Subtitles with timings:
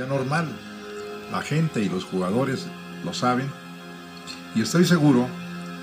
[0.00, 0.48] día normal.
[1.30, 2.66] La gente y los jugadores
[3.04, 3.50] lo saben.
[4.54, 5.26] Y estoy seguro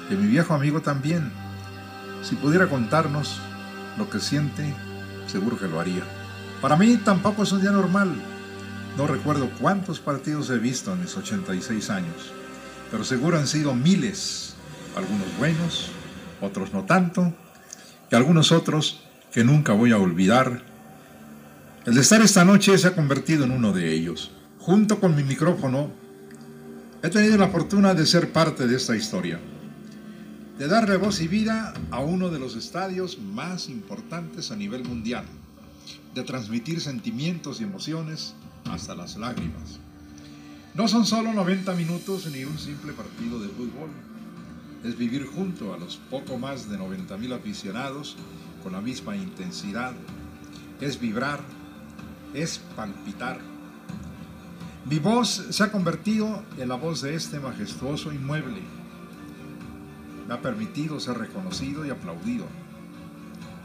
[0.09, 1.31] que mi viejo amigo también.
[2.23, 3.39] Si pudiera contarnos
[3.97, 4.73] lo que siente,
[5.27, 6.03] seguro que lo haría.
[6.61, 8.15] Para mí tampoco es un día normal.
[8.97, 12.33] No recuerdo cuántos partidos he visto en mis 86 años,
[12.89, 14.55] pero seguro han sido miles,
[14.95, 15.91] algunos buenos,
[16.41, 17.31] otros no tanto,
[18.09, 20.63] y algunos otros que nunca voy a olvidar.
[21.87, 24.31] El estar esta noche se ha convertido en uno de ellos.
[24.59, 25.89] Junto con mi micrófono,
[27.01, 29.39] he tenido la fortuna de ser parte de esta historia,
[30.57, 35.23] de darle voz y vida a uno de los estadios más importantes a nivel mundial,
[36.13, 38.33] de transmitir sentimientos y emociones
[38.69, 39.79] hasta las lágrimas.
[40.73, 43.91] No son solo 90 minutos ni un simple partido de fútbol
[44.83, 48.17] es vivir junto a los poco más de 90.000 aficionados
[48.61, 49.93] con la misma intensidad,
[50.81, 51.39] es vibrar,
[52.41, 53.39] es palpitar.
[54.85, 58.61] Mi voz se ha convertido en la voz de este majestuoso inmueble.
[60.27, 62.45] Me ha permitido ser reconocido y aplaudido.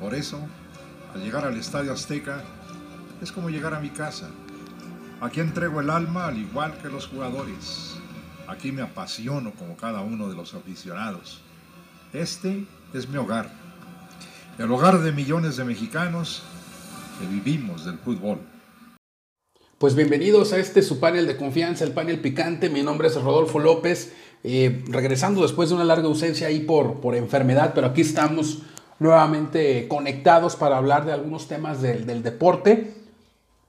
[0.00, 0.38] Por eso,
[1.14, 2.42] al llegar al Estadio Azteca,
[3.20, 4.28] es como llegar a mi casa.
[5.20, 7.92] Aquí entrego el alma al igual que los jugadores
[8.52, 11.40] Aquí me apasiono como cada uno de los aficionados.
[12.12, 13.50] Este es mi hogar,
[14.58, 16.42] el hogar de millones de mexicanos
[17.18, 18.40] que vivimos del fútbol.
[19.82, 22.70] Pues bienvenidos a este su panel de confianza, el panel picante.
[22.70, 24.12] Mi nombre es Rodolfo López,
[24.44, 28.62] eh, regresando después de una larga ausencia ahí por, por enfermedad, pero aquí estamos
[29.00, 32.94] nuevamente conectados para hablar de algunos temas del, del deporte.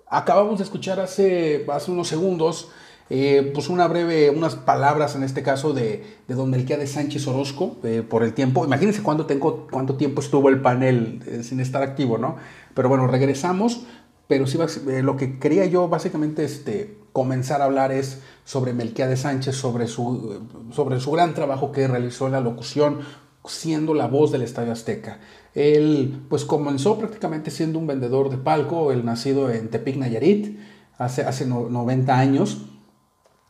[0.05, 2.69] Acabamos de escuchar hace, hace unos segundos
[3.09, 7.77] eh, pues una breve, unas palabras en este caso de, de don de Sánchez Orozco
[7.83, 8.63] eh, por el tiempo.
[8.63, 12.35] Imagínense cuánto, tengo, cuánto tiempo estuvo el panel sin estar activo, ¿no?
[12.75, 13.85] Pero bueno, regresamos.
[14.33, 14.57] Pero sí,
[15.03, 20.41] lo que quería yo básicamente este, comenzar a hablar es sobre de Sánchez, sobre su,
[20.71, 23.01] sobre su gran trabajo que realizó en la locución,
[23.45, 25.19] siendo la voz del Estadio Azteca.
[25.53, 30.57] Él pues comenzó prácticamente siendo un vendedor de palco, él nacido en Tepic, Nayarit,
[30.97, 32.65] hace, hace 90 años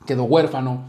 [0.06, 0.84] quedó huérfano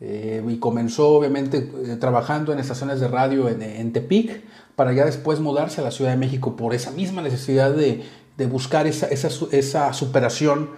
[0.00, 4.42] eh, y comenzó obviamente eh, trabajando en estaciones de radio en, Tepic
[4.74, 8.04] para ya después mudarse a la Ciudad de México por esa misma necesidad de,
[8.50, 10.70] buscar esa, esa, superación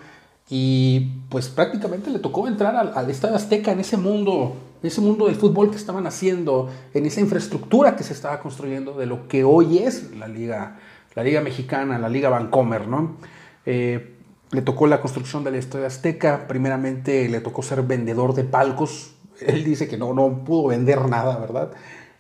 [0.49, 5.27] y pues prácticamente le tocó entrar al, Estado Azteca en ese mundo, en ese mundo
[5.27, 9.43] del fútbol que estaban haciendo, en esa infraestructura que se estaba construyendo de lo que
[9.43, 10.79] hoy es la Liga,
[11.15, 13.17] la Liga Mexicana, la Liga Vancomer, ¿no?
[13.65, 14.13] Eh,
[14.53, 19.65] le tocó la construcción del Estadio Azteca, primeramente le tocó ser vendedor de palcos, él
[19.65, 21.73] dice que no, no pudo vender nada, ¿verdad?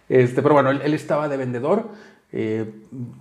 [0.09, 1.89] Este, pero bueno, él, estaba de vendedor,
[2.39, 2.71] eh,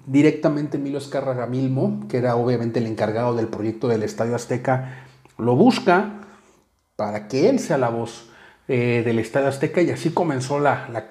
[0.08, 5.06] directamente Milo Escárraga Milmo, que era obviamente el encargado del proyecto del Estadio Azteca,
[5.38, 6.16] lo busca
[6.98, 8.30] para que él sea la voz
[8.68, 11.08] eh, del Estadio Azteca y así comenzó la,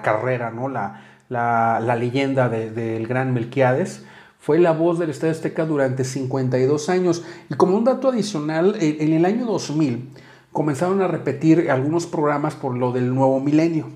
[0.00, 0.68] carrera, ¿no?
[0.68, 4.04] la, leyenda del gran Melquiades.
[4.38, 7.24] Fue la voz del Estadio Azteca durante 52 años.
[7.50, 10.10] Y como un dato adicional, en el año 2000
[10.52, 13.88] comenzaron a repetir algunos programas por lo del nuevo milenio.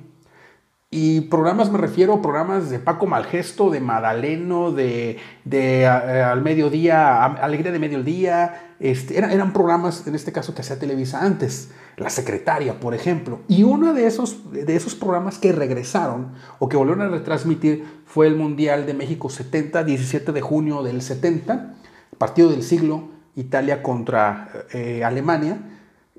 [0.97, 6.41] Y programas me refiero a programas de Paco Malgesto, de Madaleno, de, de eh, Al
[6.41, 8.77] Mediodía, Alegría de Mediodía.
[8.79, 11.73] Este, eran, eran programas, en este caso, que hacía Televisa antes.
[11.97, 13.41] La Secretaria, por ejemplo.
[13.49, 16.29] Y uno de esos, de esos programas que regresaron
[16.61, 21.03] o que volvieron a retransmitir fue el Mundial de México 70, 17 de junio del
[21.03, 21.75] 70,
[22.19, 25.59] partido del siglo, Italia contra eh, Alemania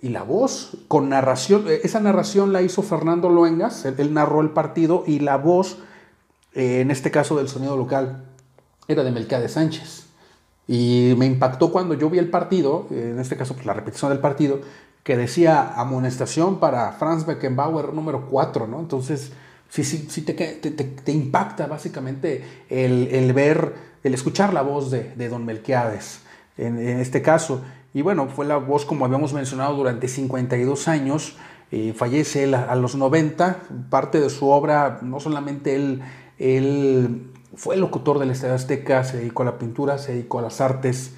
[0.05, 4.51] y la voz con narración, eh, esa narración la hizo Fernando Luengas, él, narró el
[4.51, 5.79] partido y la voz,
[6.53, 8.23] eh, en este caso del sonido local,
[8.87, 10.05] era de Melcade Sánchez.
[10.67, 14.11] Y me impactó cuando yo vi el partido, eh, en este caso pues, la repetición
[14.11, 14.59] del partido,
[15.01, 18.79] que decía amonestación para Franz Beckenbauer número 4, ¿no?
[18.79, 19.31] Entonces,
[19.69, 25.45] sí, sí, sí te, te, impacta básicamente el, ver, el escuchar la voz de, Don
[25.47, 26.19] Melquiades
[26.57, 27.63] en, en este caso.
[27.95, 31.37] Y bueno, fue la voz, como habíamos mencionado, durante 52 años.
[31.71, 33.61] Eh, fallece él a, los 90.
[33.89, 36.01] Parte de su obra, no solamente él,
[36.37, 40.59] él fue locutor del Estadio Azteca, se dedicó a la pintura, se dedicó a las
[40.59, 41.13] artes,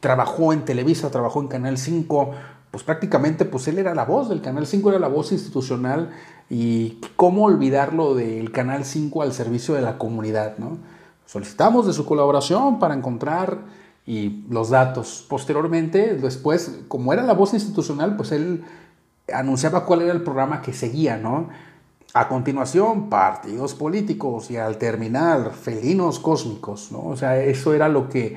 [0.00, 2.32] trabajó en Televisa, trabajó en Canal 5.
[2.72, 6.10] Pues prácticamente, pues él era la voz del Canal 5, era la voz institucional.
[6.50, 10.78] Y cómo olvidarlo del Canal 5 al servicio de la comunidad, ¿no?
[11.24, 15.26] Solicitamos de su colaboración para encontrar y los datos.
[15.28, 18.64] Posteriormente, después, como era la voz institucional, pues él
[19.32, 21.48] anunciaba cuál era el programa que seguía, ¿no?
[22.14, 27.04] A continuación, partidos políticos y al terminar, felinos cósmicos, ¿no?
[27.04, 28.36] O sea, eso era lo que,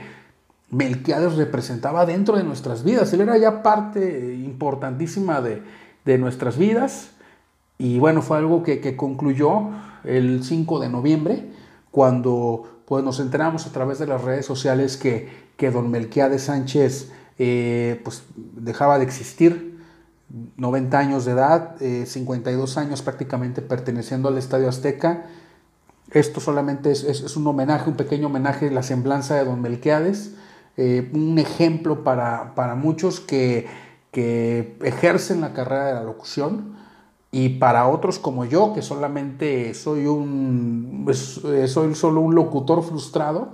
[0.72, 3.12] Melquiades representaba dentro de nuestras vidas.
[3.14, 5.64] Él era ya parte importantísima de,
[6.06, 7.10] de nuestras vidas.
[7.80, 9.70] Y bueno, fue algo que, que, concluyó
[10.04, 11.50] el 5 de noviembre,
[11.90, 17.12] cuando pues, nos enteramos a través de las redes sociales que, que don Melquiades Sánchez
[17.38, 18.24] eh, pues,
[18.56, 19.78] dejaba de existir.
[20.58, 25.26] 90 años de edad, 52 eh, años prácticamente perteneciendo al Estadio Azteca.
[26.12, 30.34] Esto solamente es, es, un homenaje, un pequeño homenaje, la semblanza de don Melquiades.
[30.78, 33.68] Eh, un ejemplo para, para muchos que,
[34.12, 36.78] que, ejercen la carrera de la locución
[37.32, 43.52] y para otros como yo, que solamente soy, un, soy solo un locutor frustrado,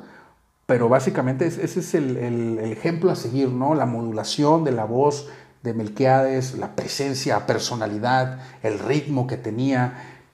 [0.65, 3.75] pero básicamente ese es el, el, ejemplo a seguir, ¿no?
[3.75, 5.27] La modulación de la voz
[5.61, 9.93] de Melquiades, la presencia, personalidad, el ritmo que tenía.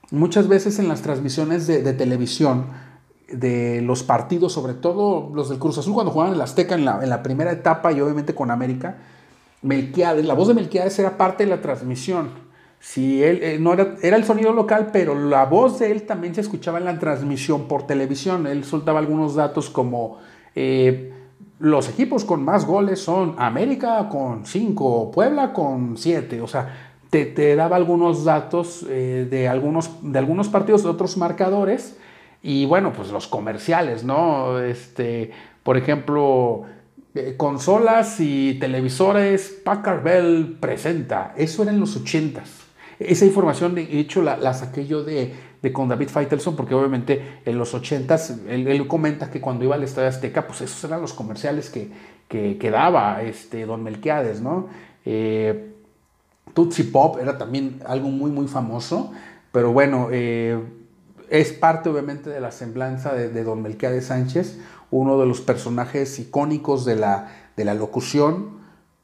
[0.09, 2.67] Muchas veces en las transmisiones de, de televisión,
[3.31, 6.99] de los partidos, sobre todo los del Cruz Azul, cuando jugaban el Azteca en la,
[7.01, 8.97] en la primera etapa y obviamente con América,
[9.61, 12.50] Melquiades, la voz de Melquiades era parte de la transmisión.
[12.81, 16.33] Si él eh, no era, era el sonido local, pero la voz de él también
[16.33, 18.47] se escuchaba en la transmisión por televisión.
[18.47, 20.17] Él soltaba algunos datos como
[20.55, 21.13] eh,
[21.59, 26.41] los equipos con más goles son América con 5, Puebla con 7.
[26.41, 31.17] O sea, te, te, daba algunos datos eh, de, algunos, de algunos partidos, de otros
[31.17, 31.97] marcadores
[32.41, 34.59] y bueno, pues los comerciales, ¿no?
[34.59, 35.29] Este,
[35.61, 36.63] por ejemplo,
[37.37, 41.35] consolas y televisores, Packard Bell presenta.
[41.37, 42.41] Eso era en los 80
[43.07, 45.33] Esa información, de hecho, la, la saqué yo de,
[45.71, 48.17] con David Feitelson, porque obviamente en los 80
[48.49, 51.91] él, comenta que cuando iba al Estadio Azteca, pues esos eran los comerciales que,
[52.27, 54.67] que, daba este, Don Melquiades, ¿no?
[55.05, 55.73] Eh,
[56.53, 59.11] Tootsie Pop era también algo muy, muy famoso,
[59.51, 60.59] pero bueno, eh,
[61.29, 64.59] es parte obviamente de la semblanza de, de don Melquiades Sánchez,
[64.91, 68.59] uno de los personajes icónicos de la, de la locución,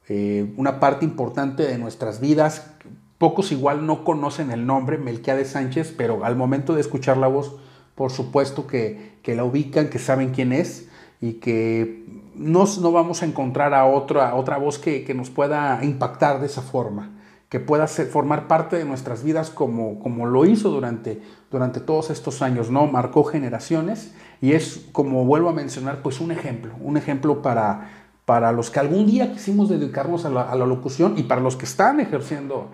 [0.09, 2.71] eh, una parte importante de nuestras vidas.
[3.17, 7.55] Pocos igual no conocen el nombre Melquiades Sánchez, pero al momento de escuchar la voz,
[7.95, 10.87] por supuesto que, que la ubican, que saben quién es
[11.19, 12.05] y que
[12.35, 16.45] no, no vamos a encontrar a otra, otra voz que, que nos pueda impactar de
[16.45, 17.17] esa forma
[17.49, 22.09] que pueda ser, formar parte de nuestras vidas como, como lo hizo durante, durante todos
[22.09, 22.87] estos años, ¿no?
[22.87, 27.89] Marcó generaciones y es, como vuelvo a mencionar, pues un ejemplo, un ejemplo para,
[28.25, 31.55] para los que algún día quisimos dedicarnos a la, a la locución y para los
[31.55, 32.69] que están ejerciendo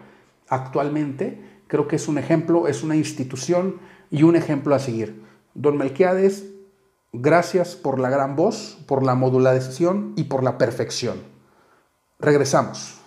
[0.47, 3.79] actualmente, creo que es un ejemplo, es una institución
[4.09, 5.23] y un ejemplo a seguir.
[5.53, 6.45] Don Melquiades,
[7.11, 11.17] gracias por la gran voz, por la modulación y por la perfección.
[12.19, 12.99] Regresamos.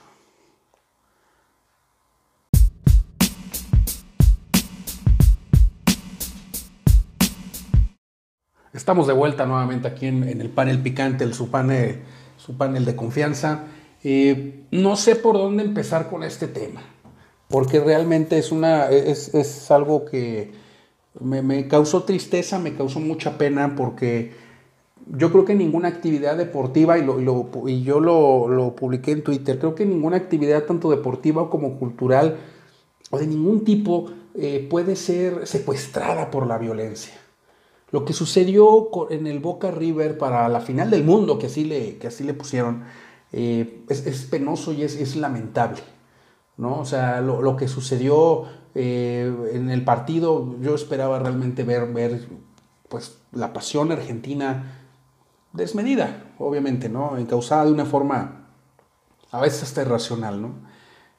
[8.73, 12.03] Estamos de vuelta nuevamente aquí en, en el panel picante, el, su, panel,
[12.37, 13.65] su panel de confianza.
[14.05, 16.83] Eh, no sé por dónde empezar con este tema,
[17.49, 20.53] porque realmente es, una, es, es algo que
[21.21, 24.33] me, me, causó tristeza, me causó mucha pena, porque
[25.07, 29.75] yo creo que ninguna actividad deportiva, y, lo, yo lo, lo, publiqué en Twitter, creo
[29.75, 32.37] que ninguna actividad tanto deportiva como cultural
[33.11, 37.15] o de ningún tipo eh, puede ser secuestrada por la violencia.
[37.93, 41.99] Lo que sucedió en el Boca River para la final del mundo, que así le,
[41.99, 42.83] que así le pusieron,
[43.33, 45.81] eh, es, es, penoso y es, es, lamentable.
[46.57, 46.81] ¿No?
[46.81, 48.45] O sea, lo, lo que sucedió
[48.75, 52.29] eh, en el partido, yo esperaba realmente ver, ver
[52.89, 54.83] pues, la pasión argentina
[55.53, 57.17] desmedida, obviamente, ¿no?
[57.17, 58.49] encausada de una forma
[59.31, 60.43] a veces hasta irracional.
[60.43, 60.55] ¿no?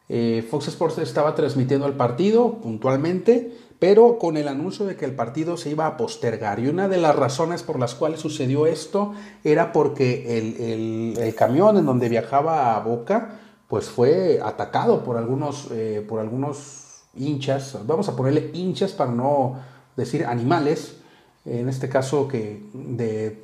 [0.09, 5.15] Eh, Fox Sports estaba transmitiendo el partido puntualmente pero con el anuncio de que el
[5.15, 6.59] partido se iba a postergar.
[6.59, 9.13] Y una de las razones por las cuales sucedió esto
[9.43, 15.17] era porque el, el, el camión en donde viajaba a Boca, pues fue atacado por
[15.17, 19.59] algunos, eh, por algunos hinchas, vamos a ponerle hinchas para no
[19.95, 20.97] decir animales,
[21.45, 23.41] en este caso que de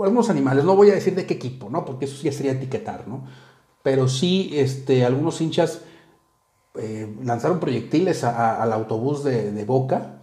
[0.00, 1.84] algunos animales, no voy a decir de qué equipo, ¿no?
[1.84, 3.24] porque eso ya sería etiquetar, ¿no?
[3.82, 5.82] pero sí este, algunos hinchas
[6.74, 10.20] eh, lanzaron proyectiles al autobús de, de, Boca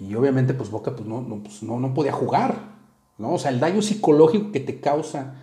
[0.00, 2.70] y obviamente pues Boca pues no, no, pues no, no podía jugar,
[3.18, 3.34] ¿no?
[3.34, 5.36] O sea, el daño psicológico que te causa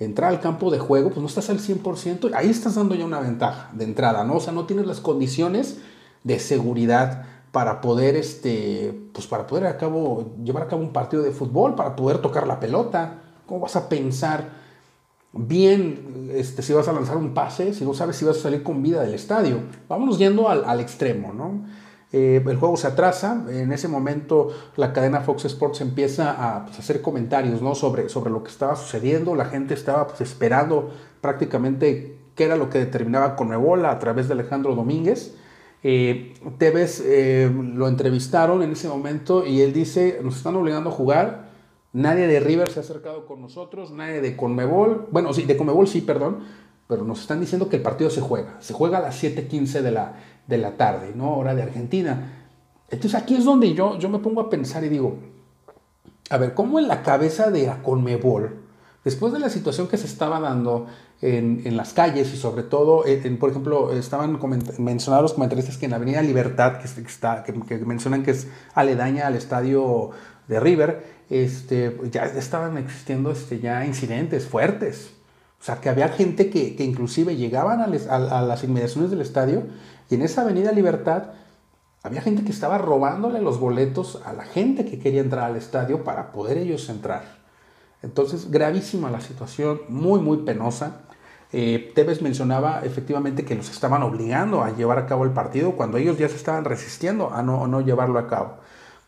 [0.00, 3.20] entrar al campo de juego, pues no estás al 100%, ahí estás dando ya una
[3.20, 4.36] ventaja de entrada, ¿no?
[4.36, 5.78] O sea, no tienes las condiciones
[6.24, 11.22] de seguridad para poder, este, pues para poder a cabo, llevar a cabo un partido
[11.22, 13.18] de fútbol, para poder tocar la pelota.
[13.46, 14.60] ¿Cómo vas a pensar
[15.32, 18.62] bien este, si vas a lanzar un pase, si no sabes si vas a salir
[18.62, 19.58] con vida del estadio.
[19.88, 21.64] Vámonos yendo al, al extremo, ¿no?
[22.12, 26.78] Eh, el juego se atrasa, en ese momento la cadena Fox Sports empieza a pues,
[26.80, 27.76] hacer comentarios ¿no?
[27.76, 30.90] sobre, sobre lo que estaba sucediendo, la gente estaba pues, esperando
[31.20, 35.36] prácticamente qué era lo que determinaba Conmebol a través de Alejandro Domínguez.
[35.82, 40.92] Eh, Tevez eh, lo entrevistaron en ese momento y él dice, nos están obligando a
[40.92, 41.50] jugar,
[41.92, 45.86] nadie de River se ha acercado con nosotros, nadie de Conmebol, bueno, sí, de Conmebol
[45.86, 46.40] sí, perdón,
[46.90, 49.90] pero nos están diciendo que el partido se juega, se juega a las 7.15 de
[49.92, 50.16] la,
[50.46, 51.36] de la tarde, ¿no?
[51.36, 52.48] Hora de Argentina.
[52.90, 55.16] Entonces aquí es donde yo, yo me pongo a pensar y digo,
[56.28, 58.60] a ver, ¿cómo en la cabeza de la Conmebol,
[59.04, 60.88] después de la situación que se estaba dando
[61.22, 64.38] en, en las calles y sobre todo, en, por ejemplo, estaban
[64.78, 67.52] mencionados los comentaristas que en la Avenida Libertad, que, está, que,
[67.84, 70.10] mencionan que es aledaña al estadio
[70.48, 75.12] de River, este, ya estaban existiendo este, ya incidentes fuertes.
[75.60, 79.64] O sea, que había gente que, que inclusive llegaban a, a, las inmediaciones del estadio
[80.08, 81.24] y en esa Avenida Libertad
[82.02, 86.02] había gente que estaba robándole los boletos a la gente que quería entrar al estadio
[86.02, 87.40] para poder ellos entrar.
[88.02, 91.02] Entonces, gravísima la situación, muy, muy penosa.
[91.52, 95.98] Eh, Tevez mencionaba efectivamente que los estaban obligando a llevar a cabo el partido cuando
[95.98, 98.54] ellos ya se estaban resistiendo a no, no llevarlo a cabo.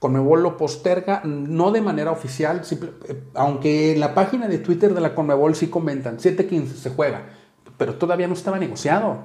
[0.02, 2.62] Conmebol lo posterga, no de manera oficial,
[3.08, 7.26] eh, aunque en la página de Twitter de la Conmebol sí comentan, 7-15 se juega,
[7.78, 9.18] pero todavía no estaba negociado.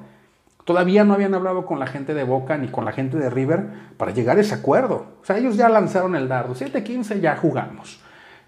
[0.65, 3.71] Todavía no habían hablado con la gente de Boca ni con la gente de River
[3.97, 5.07] para llegar a ese acuerdo.
[5.19, 7.99] O sea, ellos ya lanzaron el dardo, 7-15 ya jugamos.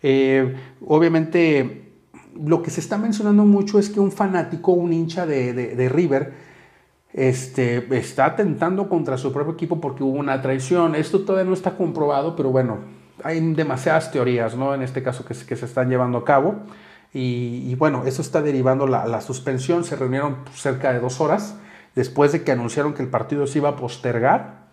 [0.03, 0.55] Eh,
[0.85, 1.95] obviamente
[2.39, 6.33] lo que se está mencionando mucho es que un fanático, un hincha de, River,
[7.13, 10.95] este, está atentando contra su propio equipo porque hubo una traición.
[10.95, 12.79] Esto todavía no está comprobado, pero bueno,
[13.23, 14.73] hay demasiadas teorías, ¿no?
[14.73, 16.55] En este caso que, que se están llevando a cabo.
[17.11, 19.83] Y, bueno, eso está derivando la, suspensión.
[19.83, 21.55] Se reunieron cerca de dos horas
[21.95, 24.67] después de que anunciaron que el partido se iba a postergar.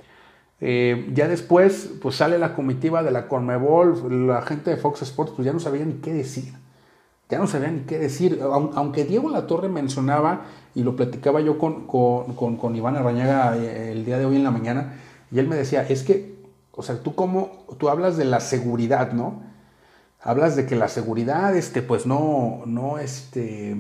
[0.61, 5.33] Eh, ya después, pues sale la comitiva de la Conmebol, la gente de Fox Sports,
[5.35, 6.55] pues ya no sabía ni qué decir
[7.29, 8.41] ya no sabía ni qué decir.
[8.43, 10.43] Aunque Diego Latorre mencionaba,
[10.77, 14.45] y lo platicaba yo con, con, con, Iván Arrañaga eh, el día de hoy en
[14.45, 14.93] la mañana,
[15.33, 16.37] y él me decía, es que,
[16.71, 19.43] o sea, tú como, tú hablas de la seguridad, ¿no?
[20.21, 23.75] Hablas de que la seguridad, este, pues no, no, este,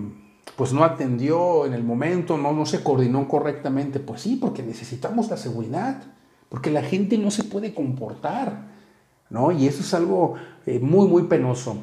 [0.56, 4.00] pues no atendió en el momento, no, no se coordinó correctamente.
[4.00, 6.02] Pues sí, porque necesitamos la seguridad,
[6.48, 8.68] porque la gente no se puede comportar,
[9.28, 9.52] ¿no?
[9.52, 11.76] Y eso es algo eh, muy, muy penoso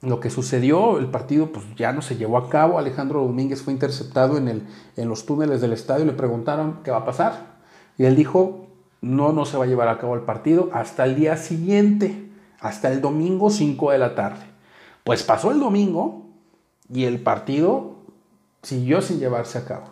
[0.00, 3.72] lo que sucedió, el partido pues ya no se llevó a cabo, Alejandro Domínguez fue
[3.72, 4.62] interceptado en, el,
[4.96, 7.58] en los túneles del estadio, le preguntaron qué va a pasar
[7.96, 8.68] y él dijo,
[9.00, 12.90] no, no se va a llevar a cabo el partido hasta el día siguiente, hasta
[12.92, 14.44] el domingo 5 de la tarde.
[15.04, 16.26] Pues pasó el domingo
[16.92, 17.96] y el partido
[18.62, 19.86] siguió sin llevarse a cabo.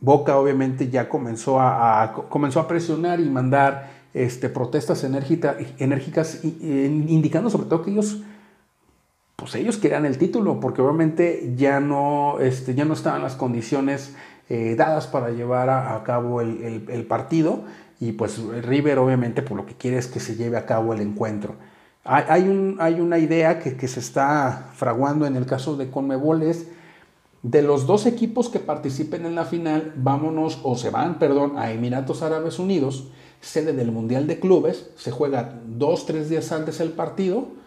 [0.00, 7.68] Boca obviamente ya comenzó a, comenzó a presionar y mandar este, protestas enérgicas indicando sobre
[7.68, 8.18] todo que ellos
[9.40, 14.14] pues ellos querían el título, porque obviamente ya no, este, ya no estaban las condiciones
[14.50, 17.62] eh, dadas para llevar a, cabo el, partido,
[18.00, 21.00] y pues River obviamente por lo que quiere es que se lleve a cabo el
[21.00, 21.54] encuentro.
[22.04, 26.66] Hay, un, hay una idea que, se está fraguando en el caso de Conmebol es,
[27.42, 31.72] de los dos equipos que participen en la final, vámonos o se van, perdón, a
[31.72, 33.08] Emiratos Árabes Unidos,
[33.40, 37.59] sede del Mundial de Clubes, se juega dos, tres días antes el partido,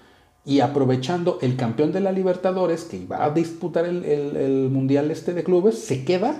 [0.46, 5.44] y aprovechando el campeón de la Libertadores que iba a disputar el, Mundial este de
[5.44, 6.36] clubes, se queda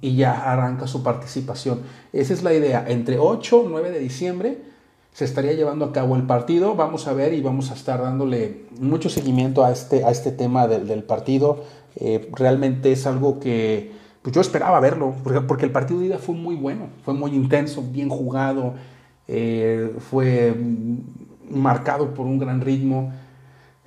[0.00, 1.80] y ya arranca su participación.
[2.12, 2.84] Esa es la idea.
[2.86, 4.58] Entre 8 y 9 de diciembre
[5.12, 6.74] se estaría llevando a cabo el partido.
[6.74, 10.68] Vamos a ver y vamos a estar dándole mucho seguimiento a este, a este tema
[10.68, 11.64] del, partido.
[11.96, 16.36] Eh, realmente es algo que pues yo esperaba verlo, porque, el partido de ida fue
[16.36, 18.74] muy bueno, fue muy intenso, bien jugado,
[19.26, 20.54] eh, fue
[21.50, 23.12] marcado por un gran ritmo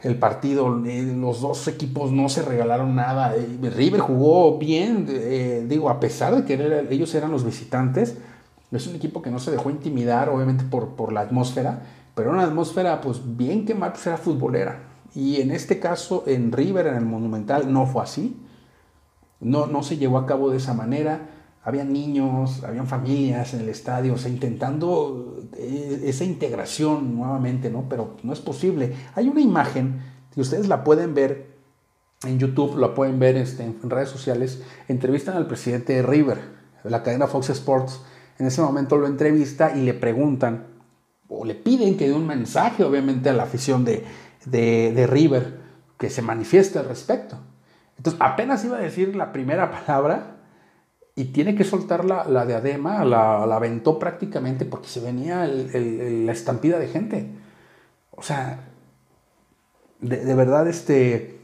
[0.05, 3.35] el partido, eh, los dos equipos no se regalaron nada.
[3.35, 8.15] Eh, River jugó bien, eh, digo, a pesar de que ellos eran los visitantes,
[8.71, 11.81] es un equipo que no se dejó intimidar, obviamente por, la atmósfera,
[12.13, 14.83] pero una atmósfera, pues bien que mal, pues era futbolera.
[15.15, 18.37] Y en este caso, en River, en el Monumental, no fue así.
[19.39, 21.29] No se llevó a cabo de esa manera
[21.65, 27.89] había niños, habían familias en el estadio, o sea, intentando eh, esa integración nuevamente, ¿no?
[27.89, 28.93] Pero no es posible.
[29.15, 29.99] Hay una imagen,
[30.33, 31.55] si ustedes la pueden ver
[32.23, 36.39] en YouTube, la pueden ver este, en redes sociales, entrevistan al presidente de River,
[36.83, 37.99] de la cadena Fox Sports,
[38.37, 40.67] en ese momento lo entrevista y le preguntan,
[41.27, 44.05] o le piden que dé un mensaje, obviamente, a la afición de,
[44.45, 45.61] de River,
[45.97, 47.39] que se manifieste al respecto.
[47.97, 50.34] Entonces, apenas iba a decir la primera palabra,
[51.15, 56.31] y tiene que soltar la, la diadema, la, la, aventó prácticamente porque se venía la
[56.31, 57.29] estampida de gente.
[58.11, 58.59] O sea,
[60.01, 61.39] de, verdad, este,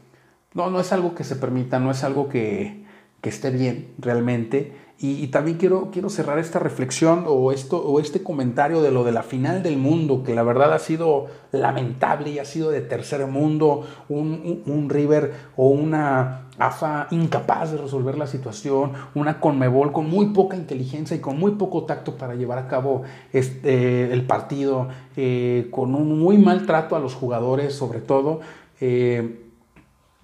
[0.54, 2.84] no, no es algo que se permita, no es algo que,
[3.22, 4.72] que esté bien realmente.
[5.04, 9.10] Y, también quiero, quiero cerrar esta reflexión o, esto, o este comentario de lo de
[9.10, 13.26] la final del mundo, que la verdad ha sido lamentable y ha sido de tercer
[13.26, 20.08] mundo, un, un, River o una AFA incapaz de resolver la situación, una Conmebol con
[20.08, 24.86] muy poca inteligencia y con muy poco tacto para llevar a cabo este, el partido,
[25.16, 28.38] eh, con un muy mal trato a los jugadores sobre todo.
[28.80, 29.41] Eh,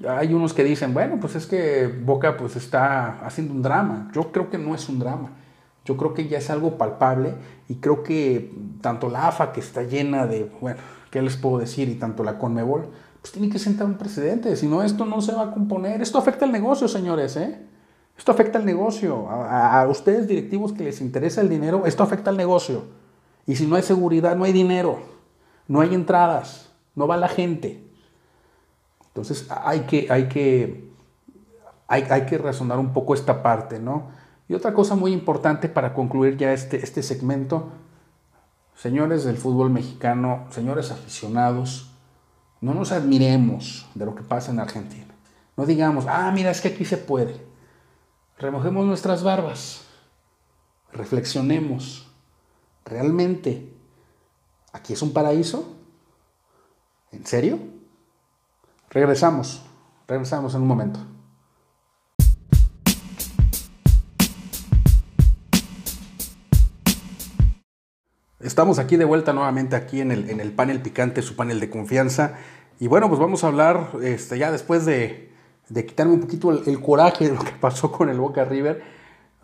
[0.06, 4.10] hay unos que dicen, bueno, pues es que Boca pues está haciendo un drama.
[4.14, 5.30] Yo creo que no es un drama.
[5.84, 7.34] Yo creo que ya es algo palpable
[7.68, 10.78] y creo que tanto la AFA que está llena de, bueno,
[11.10, 11.88] ¿qué les puedo decir?
[11.88, 12.88] Y tanto la Conmebol,
[13.20, 14.54] pues tiene que sentar un precedente.
[14.56, 16.00] Si no, esto no se va a componer.
[16.02, 17.58] Esto afecta al negocio, señores, ¿eh?
[18.16, 19.28] Esto afecta al negocio.
[19.30, 22.84] A, a ustedes directivos que les interesa el dinero, esto afecta al negocio.
[23.46, 24.98] Y si no hay seguridad, no hay dinero,
[25.66, 27.87] no hay entradas, no va la gente.
[29.20, 30.92] Entonces hay que, hay que,
[31.88, 34.10] hay, hay que razonar un poco esta parte, ¿no?
[34.48, 37.72] Y otra cosa muy importante para concluir ya este, este segmento,
[38.76, 41.90] señores del fútbol mexicano, señores aficionados,
[42.60, 45.14] no nos admiremos de lo que pasa en Argentina.
[45.56, 47.44] No digamos, ah, mira, es que aquí se puede.
[48.38, 49.82] Remojemos nuestras barbas,
[50.92, 52.08] reflexionemos.
[52.84, 53.74] ¿Realmente
[54.72, 55.74] aquí es un paraíso?
[57.10, 57.77] ¿En serio?
[58.98, 59.62] Regresamos,
[60.08, 60.98] regresamos en un momento.
[68.40, 71.70] Estamos aquí de vuelta nuevamente aquí en el, en el, panel picante, su panel de
[71.70, 72.38] confianza.
[72.80, 75.32] Y bueno, pues vamos a hablar este, ya después de,
[75.68, 78.82] de quitarme un poquito el, coraje de lo que pasó con el Boca River.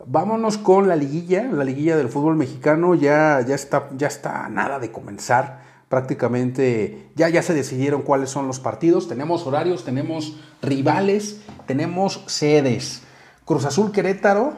[0.05, 2.93] Vámonos con la liguilla, la liguilla del fútbol mexicano.
[2.93, 8.47] Ya, ya, está, ya está nada de comenzar prácticamente ya, ya se decidieron cuáles son
[8.47, 13.03] los partidos, tenemos horarios, tenemos rivales, tenemos sedes.
[13.45, 14.55] Cruz Azul Querétaro,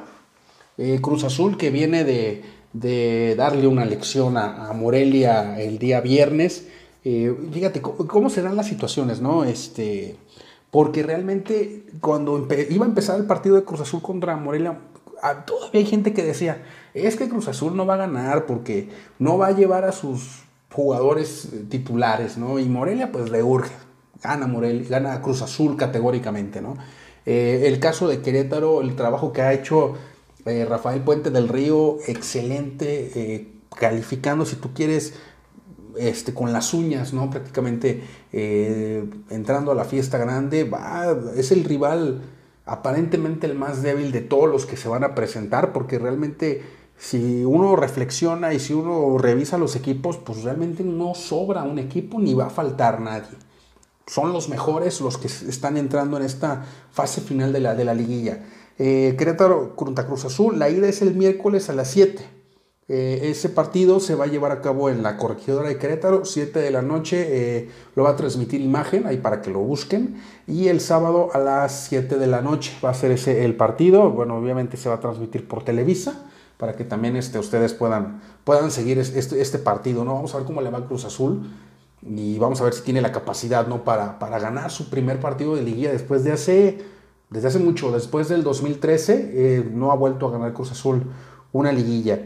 [0.80, 6.68] eh, Cruz Azul que viene de, darle una lección a, Morelia el día viernes.
[7.04, 9.44] Eh, fíjate cómo, serán las situaciones, ¿no?
[9.44, 10.16] Este,
[10.72, 14.80] porque realmente cuando iba a empezar el partido de Cruz Azul contra Morelia,
[15.46, 16.64] todavía hay gente que decía,
[16.96, 20.47] es que Cruz Azul no va a ganar porque no va a llevar a sus
[20.72, 22.60] jugadores eh, titulares, ¿no?
[22.60, 23.74] Y Morelia pues le urge,
[24.22, 26.78] gana Morelia, gana Cruz Azul categóricamente, ¿no?
[27.26, 29.96] Eh, el caso de Querétaro, el trabajo que ha hecho
[30.46, 35.14] eh, Rafael Puente del Río, excelente, calificando si tú quieres
[35.98, 37.30] este, con las uñas, ¿no?
[37.30, 38.04] Prácticamente
[39.30, 42.22] entrando a la fiesta grande, va, es el rival
[42.66, 46.62] aparentemente el más débil de todos los que se van a presentar, porque realmente
[46.98, 52.20] si uno reflexiona y si uno revisa los equipos, pues realmente no sobra un equipo
[52.20, 53.38] ni va a faltar nadie.
[54.08, 57.94] Son los mejores los que están entrando en esta fase final de la, de la
[57.94, 58.40] liguilla.
[58.80, 62.24] Eh, Querétaro Cruz Azul, la ida es el miércoles a las 7.
[62.90, 66.60] Eh, ese partido se va a llevar a cabo en la corregidora de Querétaro, 7
[66.60, 70.16] de la noche, eh, lo va a transmitir imagen ahí para que lo busquen.
[70.48, 74.10] Y el sábado a las 7 de la noche va a ser ese el partido.
[74.10, 76.24] Bueno, obviamente se va a transmitir por Televisa
[76.58, 80.16] para que también este, ustedes puedan, puedan seguir este, este, partido, ¿no?
[80.16, 81.50] Vamos a ver cómo le va Cruz Azul
[82.02, 83.84] y vamos a ver si tiene la capacidad, ¿no?
[83.84, 86.86] Para, para ganar su primer partido de liguilla después de hace,
[87.30, 91.04] desde hace mucho, después del 2013, eh, no ha vuelto a ganar Cruz Azul
[91.52, 92.22] una liguilla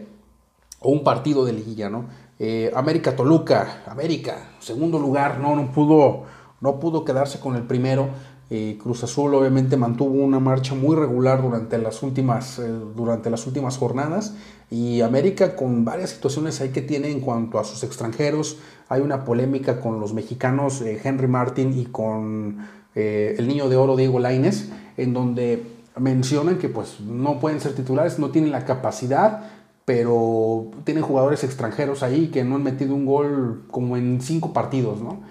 [0.79, 2.05] o un partido de liguilla, ¿no?
[2.39, 6.23] Eh, América Toluca, América, segundo lugar, no, no pudo,
[6.59, 8.09] no pudo quedarse con el primero.
[8.53, 13.47] Eh, Cruz Azul obviamente mantuvo una marcha muy regular durante las últimas, eh, durante las
[13.47, 14.35] últimas jornadas
[14.69, 18.57] y América con varias situaciones ahí que tiene en cuanto a sus extranjeros.
[18.89, 23.95] Hay una polémica con los mexicanos eh, Henry Martin y con el niño de oro
[23.95, 25.63] Diego Laines, en donde
[25.97, 29.43] mencionan que pues no pueden ser titulares, no tienen la capacidad,
[29.85, 35.01] pero tienen jugadores extranjeros ahí que no han metido un gol como en cinco partidos,
[35.01, 35.21] ¿no?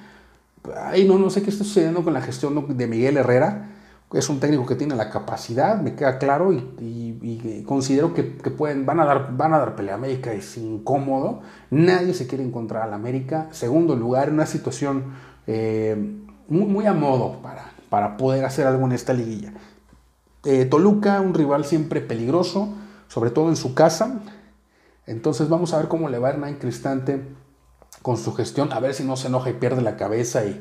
[0.77, 3.70] Ay, no, no sé qué está sucediendo con la gestión de Miguel Herrera.
[4.12, 8.99] Es un técnico que tiene la capacidad, me queda claro, y, considero que, pueden, van,
[8.99, 10.33] a dar, van a dar pelea América.
[10.33, 11.42] Es incómodo.
[11.70, 13.49] Nadie se quiere encontrar a la América.
[13.53, 15.14] Segundo lugar, una situación
[15.46, 15.96] eh,
[16.49, 19.53] muy, a modo para, para poder hacer algo en esta liguilla.
[20.44, 22.75] Eh, Toluca, un rival siempre peligroso,
[23.07, 24.20] sobre todo en su casa.
[25.07, 27.23] Entonces vamos a ver cómo le va a Hernán Cristante
[28.03, 30.45] con su gestión, a ver si no se enoja y pierde la cabeza.
[30.45, 30.61] Y,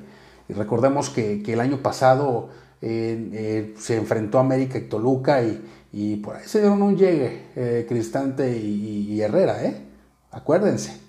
[0.49, 2.49] recordemos que, el año pasado
[2.81, 6.97] eh, eh, se enfrentó a América y Toluca y, Y por ahí se dieron un
[6.97, 9.85] llegue eh, Cristante y, Herrera, ¿eh?
[10.31, 10.99] Acuérdense.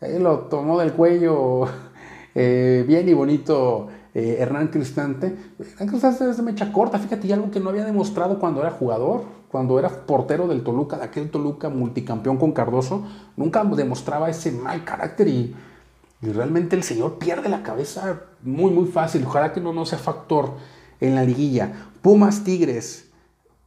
[0.00, 1.66] Ahí lo tomó del cuello
[2.34, 5.36] bien y bonito Hernán Cristante.
[5.58, 8.70] Hernán Cristante es de mecha corta, fíjate, y algo que no había demostrado cuando era
[8.70, 13.04] jugador, cuando era portero del Toluca, de aquel Toluca multicampeón con Cardoso,
[13.36, 15.54] nunca demostraba ese mal carácter y,
[16.22, 19.24] y realmente el señor pierde la cabeza muy, muy fácil.
[19.24, 20.54] Ojalá que no, no sea factor
[21.00, 21.90] en la liguilla.
[22.02, 23.10] Pumas Tigres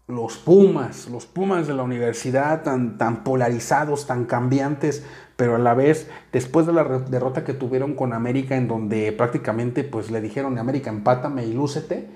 [0.08, 5.74] los Pumas, los Pumas de la universidad tan, tan polarizados, tan cambiantes, pero a la
[5.74, 10.58] vez, después de la derrota que tuvieron con América, en donde prácticamente pues le dijeron,
[10.58, 12.10] América, empátame y lúcete,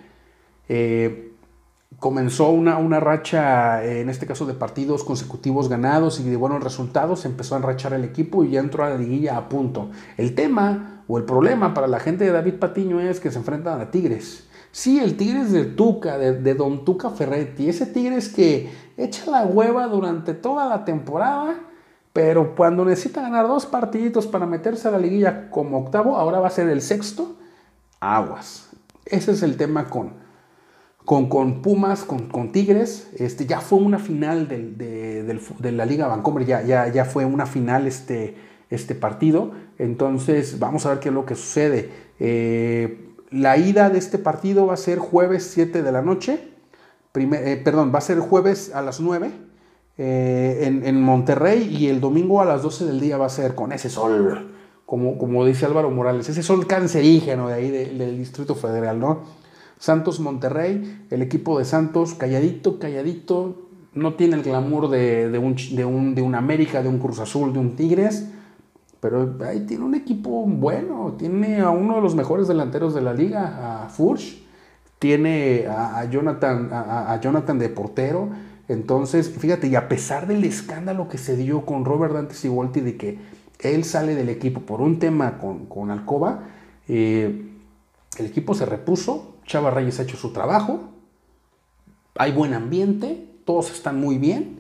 [0.68, 1.27] eh,
[2.00, 7.26] comenzó una, una racha, en este caso de partidos consecutivos ganados y de buenos resultados,
[7.26, 9.90] empezó a enrachar el equipo y ya entró a la liguilla a punto.
[10.18, 13.82] El tema o el problema para la gente de David Patiño es que se enfrentan
[13.82, 14.48] a Tigres
[14.78, 17.68] Sí, el Tigres de Tuca, de, Don Tuca Ferretti.
[17.68, 21.56] Ese Tigres que echa la hueva durante toda la temporada,
[22.14, 26.48] pero cuando necesita ganar dos partiditos para meterse a la liguilla como octavo, ahora va
[26.48, 27.38] a ser el sexto,
[28.00, 28.70] aguas.
[29.06, 30.14] Ese es el tema con,
[31.08, 33.10] con, con Pumas, con, con, Tigres.
[33.16, 37.88] Este, ya fue una final de, la Liga Vancomer, ya, ya, ya fue una final
[37.88, 38.36] este,
[38.70, 39.52] este partido.
[39.78, 41.90] Entonces, vamos a ver qué es lo que sucede.
[42.20, 46.50] Eh, la ida de este partido va a ser jueves 7 de la noche.
[47.16, 49.32] Eh, perdón, va a ser jueves a las 9
[49.98, 53.72] eh, en, Monterrey y el domingo a las 12 del día va a ser con
[53.72, 54.52] ese sol,
[54.86, 59.47] como, como dice Álvaro Morales, ese sol cancerígeno de ahí del Distrito Federal, ¿no?
[59.80, 65.86] Santos Monterrey, el equipo de Santos, calladito, calladito, no tiene el glamour de, un, de,
[65.86, 68.28] un, de un América, de un Cruz Azul, de un Tigres
[69.00, 73.14] pero ahí tiene un equipo bueno, tiene a uno de los mejores delanteros de la
[73.14, 74.44] liga, a Furch,
[75.00, 78.30] tiene a, Jonathan, a, Jonathan de portero.
[78.68, 82.82] Entonces, fíjate, y a pesar del escándalo que se dio con Robert Dantes y Volti
[82.82, 83.20] de que
[83.60, 86.44] él sale del equipo por un tema con, Alcoba,
[86.88, 87.50] eh,
[88.18, 90.92] el equipo se repuso, Chava Reyes ha hecho su trabajo,
[92.16, 94.60] hay buen ambiente, todos están muy bien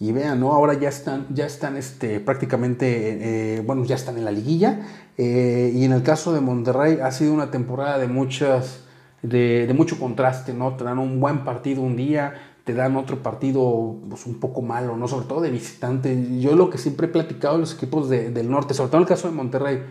[0.00, 0.52] y vean, ¿no?
[0.52, 4.80] Ahora ya están, ya están este, prácticamente, eh, bueno, ya están en la liguilla.
[5.16, 8.84] Eh, y en el caso de Monterrey ha sido una temporada de muchas,
[9.22, 10.76] de, mucho contraste, ¿no?
[10.76, 14.96] Te dan un buen partido un día, te dan otro partido pues, un poco malo,
[14.96, 15.06] ¿no?
[15.06, 16.40] Sobre todo de visitante.
[16.40, 19.08] Yo lo que siempre he platicado en los equipos del norte, sobre todo en el
[19.08, 19.82] caso de Monterrey,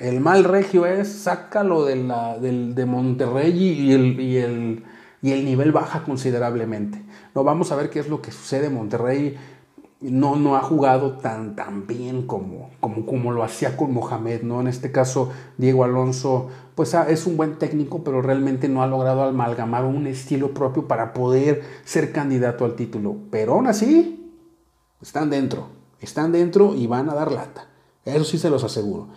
[0.00, 4.84] el mal regio es sácalo de, la, de Monterrey y el, y el,
[5.20, 7.02] y el nivel baja considerablemente.
[7.34, 8.70] No, vamos a ver qué es lo que sucede.
[8.70, 9.36] Monterrey
[10.00, 14.62] no, no ha jugado tan, tan bien como, como, como lo hacía con Mohamed, ¿no?
[14.62, 18.86] En este caso, Diego Alonso, pues ah, es un buen técnico, pero realmente no ha
[18.86, 23.16] logrado amalgamar un estilo propio para poder ser candidato al título.
[23.30, 24.34] Pero aún así,
[25.02, 25.68] están dentro,
[26.00, 27.66] están dentro y van a dar lata.
[28.06, 29.08] Eso sí se los aseguro.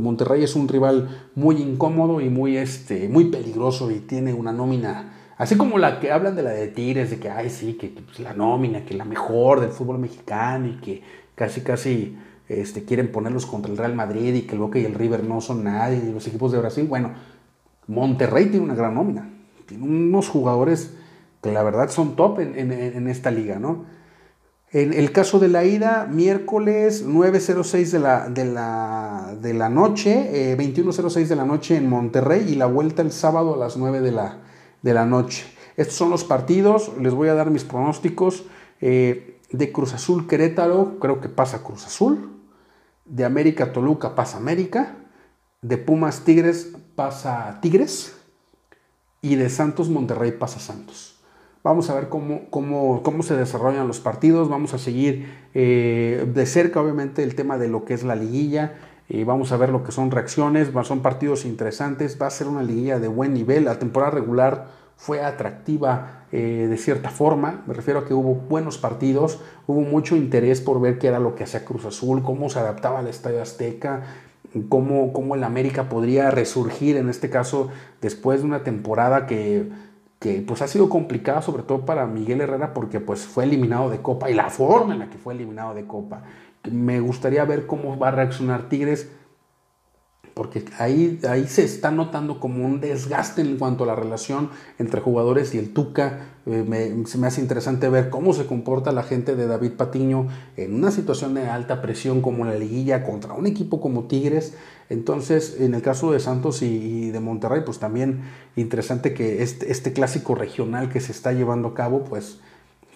[0.00, 5.12] Monterrey es un rival muy incómodo y muy, este, muy peligroso y tiene una nómina
[5.42, 8.20] Así como la que hablan de la de Tigres, de que, ay, sí, que, pues,
[8.20, 11.02] la nómina, que la mejor del fútbol mexicano y que
[11.34, 12.16] casi, casi
[12.48, 15.40] este, quieren ponerlos contra el Real Madrid y que el Boca y el River no
[15.40, 16.86] son nadie, y los equipos de Brasil.
[16.88, 17.14] Bueno,
[17.88, 19.30] Monterrey tiene una gran nómina.
[19.66, 20.94] Tiene unos jugadores
[21.42, 23.84] que la verdad son top en, esta liga, ¿no?
[24.72, 30.56] En el caso de la ida, miércoles 9.06 de la, de la, de la noche,
[30.56, 34.00] 21.06 eh, de la noche en Monterrey y la vuelta el sábado a las 9
[34.00, 34.38] de la,
[34.80, 35.44] de la noche.
[35.76, 38.44] Estos son los partidos, les voy a dar mis pronósticos.
[38.80, 42.30] Eh, de Cruz Azul Querétaro, creo que pasa Cruz Azul.
[43.04, 44.96] De América Toluca pasa América.
[45.60, 48.16] De Pumas Tigres pasa Tigres.
[49.20, 51.11] Y de Santos Monterrey pasa Santos.
[51.64, 54.48] Vamos a ver cómo, cómo, cómo se desarrollan los partidos.
[54.48, 58.74] Vamos a seguir eh, de cerca, obviamente, el tema de lo que es la liguilla.
[59.08, 60.70] y vamos a ver lo que son reacciones.
[60.82, 62.18] Son partidos interesantes.
[62.20, 63.66] Va a ser una liguilla de buen nivel.
[63.66, 68.78] La temporada regular fue atractiva eh, de cierta forma, me refiero a que hubo buenos
[68.78, 72.58] partidos, hubo mucho interés por ver qué era lo que hacía Cruz Azul, cómo se
[72.58, 74.04] adaptaba al Estadio Azteca,
[74.70, 77.68] cómo, cómo el América podría resurgir en este caso
[78.00, 79.68] después de una temporada que,
[80.22, 83.98] que pues ha sido complicada sobre todo para Miguel Herrera porque pues fue eliminado de
[83.98, 86.22] Copa y la forma en la que fue eliminado de Copa.
[86.70, 89.10] Me gustaría ver cómo va a reaccionar Tigres
[90.34, 95.00] porque ahí, ahí se está notando como un desgaste en cuanto a la relación entre
[95.00, 96.26] jugadores y el Tuca.
[96.46, 100.28] Eh, me, se me hace interesante ver cómo se comporta la gente de David Patiño
[100.56, 104.54] en una situación de alta presión como la liguilla contra un equipo como Tigres.
[104.88, 108.22] Entonces, en el caso de Santos y, de Monterrey, pues también
[108.56, 112.38] interesante que este, este clásico regional que se está llevando a cabo, pues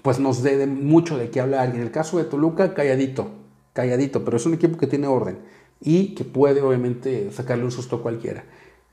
[0.03, 1.71] pues nos dé mucho de qué hablar.
[1.73, 3.29] Y en el caso de Toluca, calladito,
[3.73, 5.39] calladito, pero es un equipo que tiene orden
[5.81, 8.45] y que puede obviamente sacarle un susto a cualquiera.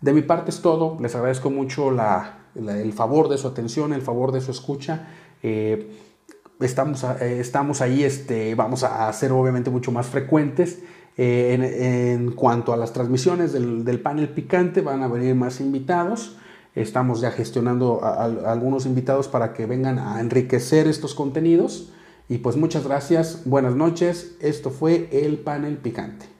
[0.02, 1.92] De mi parte es todo, les agradezco mucho
[2.56, 5.08] el favor de su atención, el favor de su escucha.
[5.42, 5.92] Eh,
[6.60, 10.80] estamos, eh, estamos ahí, este, vamos a ser obviamente mucho más frecuentes.
[11.16, 16.38] Eh, en, cuanto a las transmisiones del, panel picante, van a venir más invitados.
[16.76, 21.94] Estamos ya gestionando a, algunos invitados para que vengan a enriquecer estos contenidos.
[22.30, 24.36] Y pues muchas gracias, buenas noches.
[24.40, 26.33] Esto fue el panel picante.